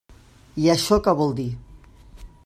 [0.63, 1.47] I això què vol dir?